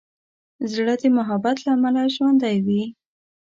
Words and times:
زړه 0.73 0.93
د 1.01 1.03
محبت 1.17 1.57
له 1.63 1.69
امله 1.75 2.01
ژوندی 2.15 2.57
وي. 2.65 2.83